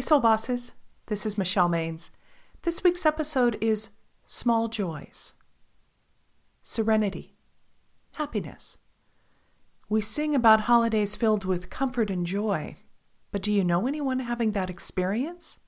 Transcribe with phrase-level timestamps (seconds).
[0.00, 0.72] Hey, Soul Bosses.
[1.08, 2.08] This is Michelle Maines.
[2.62, 3.90] This week's episode is
[4.24, 5.34] Small Joys,
[6.62, 7.36] Serenity,
[8.14, 8.78] Happiness.
[9.90, 12.76] We sing about holidays filled with comfort and joy,
[13.30, 15.58] but do you know anyone having that experience?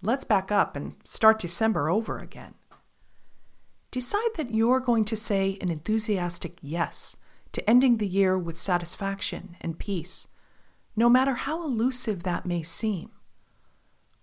[0.00, 2.54] Let's back up and start December over again.
[3.90, 7.16] Decide that you're going to say an enthusiastic yes
[7.52, 10.26] to ending the year with satisfaction and peace,
[10.96, 13.10] no matter how elusive that may seem.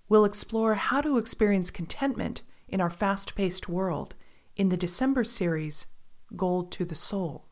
[0.10, 4.16] We'll explore how to experience contentment in our fast paced world
[4.56, 5.88] in the December series,
[6.36, 7.46] Gold to the Soul.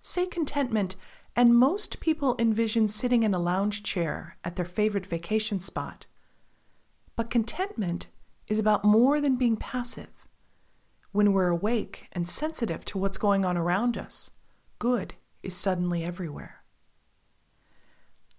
[0.00, 0.96] Say contentment,
[1.34, 6.06] and most people envision sitting in a lounge chair at their favorite vacation spot.
[7.16, 8.08] But contentment
[8.48, 10.26] is about more than being passive.
[11.12, 14.30] When we're awake and sensitive to what's going on around us,
[14.78, 16.61] good is suddenly everywhere.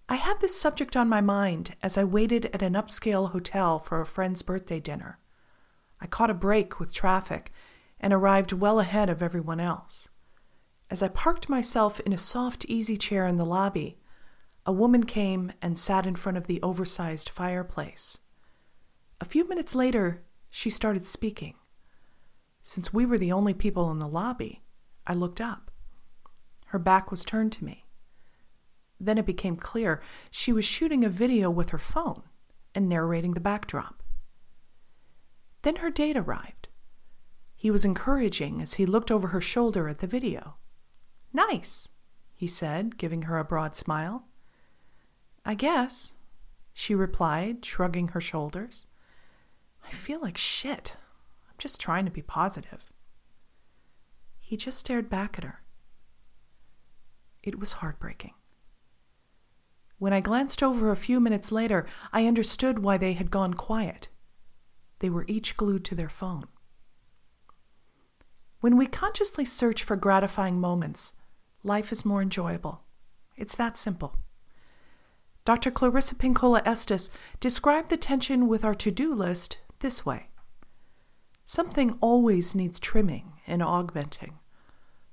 [0.08, 4.00] I had this subject on my mind as I waited at an upscale hotel for
[4.00, 5.18] a friend's birthday dinner.
[6.00, 7.50] I caught a break with traffic
[7.98, 10.10] and arrived well ahead of everyone else.
[10.90, 13.98] As I parked myself in a soft easy chair in the lobby,
[14.66, 18.18] a woman came and sat in front of the oversized fireplace.
[19.20, 21.54] A few minutes later, she started speaking.
[22.60, 24.62] Since we were the only people in the lobby,
[25.06, 25.70] I looked up.
[26.66, 27.83] Her back was turned to me.
[29.04, 32.22] Then it became clear she was shooting a video with her phone
[32.74, 34.02] and narrating the backdrop.
[35.62, 36.68] Then her date arrived.
[37.54, 40.56] He was encouraging as he looked over her shoulder at the video.
[41.32, 41.88] Nice,
[42.34, 44.26] he said, giving her a broad smile.
[45.44, 46.14] I guess,
[46.72, 48.86] she replied, shrugging her shoulders.
[49.86, 50.96] I feel like shit.
[51.48, 52.90] I'm just trying to be positive.
[54.40, 55.62] He just stared back at her.
[57.42, 58.32] It was heartbreaking.
[60.04, 64.08] When I glanced over a few minutes later, I understood why they had gone quiet.
[64.98, 66.44] They were each glued to their phone.
[68.60, 71.14] When we consciously search for gratifying moments,
[71.62, 72.82] life is more enjoyable.
[73.38, 74.18] It's that simple.
[75.46, 75.70] Dr.
[75.70, 77.08] Clarissa Pinkola Estes
[77.40, 80.28] described the tension with our to do list this way
[81.46, 84.34] Something always needs trimming and augmenting.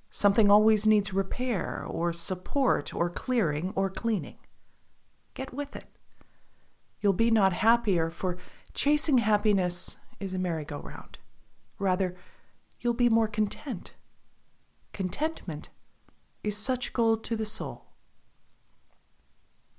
[0.09, 4.35] Something always needs repair or support or clearing or cleaning.
[5.33, 5.85] Get with it.
[7.01, 8.37] You'll be not happier, for
[8.73, 11.17] chasing happiness is a merry-go-round.
[11.79, 12.15] Rather,
[12.79, 13.95] you'll be more content.
[14.93, 15.69] Contentment
[16.43, 17.85] is such gold to the soul.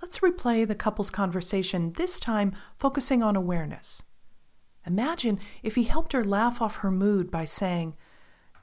[0.01, 4.03] Let's replay the couple's conversation, this time focusing on awareness.
[4.85, 7.95] Imagine if he helped her laugh off her mood by saying,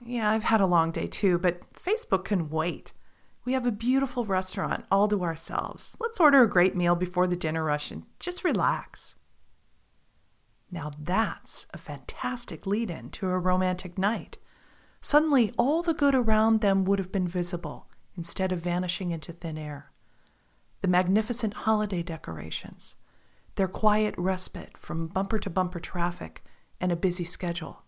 [0.06, 2.92] Yeah, I've had a long day too, but Facebook can wait.
[3.50, 5.98] We have a beautiful restaurant all to ourselves.
[6.00, 9.16] Let's order a great meal before the dinner rush and just relax.
[10.70, 14.38] Now that's a fantastic lead in to a romantic night.
[15.02, 19.58] Suddenly, all the good around them would have been visible instead of vanishing into thin
[19.58, 19.94] air.
[20.84, 22.98] The magnificent holiday decorations,
[23.56, 26.44] their quiet respite from bumper to bumper traffic
[26.80, 27.82] and a busy schedule,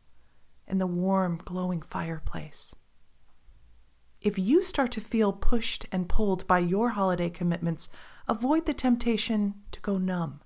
[0.67, 2.73] and the warm, glowing fireplace.
[4.21, 7.89] If you start to feel pushed and pulled by your holiday commitments,
[8.27, 10.41] avoid the temptation to go numb.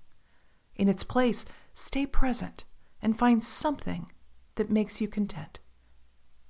[0.76, 1.44] In its place,
[1.74, 2.64] stay present
[3.02, 4.10] and find something
[4.54, 5.60] that makes you content.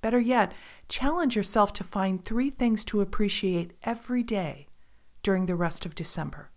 [0.00, 0.52] Better yet,
[0.88, 4.68] challenge yourself to find three things to appreciate every day
[5.24, 6.52] during the rest of December.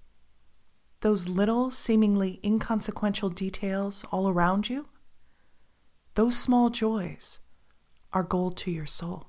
[1.02, 4.90] Those little, seemingly inconsequential details all around you,
[6.13, 7.40] those small joys
[8.13, 9.28] are gold to your soul.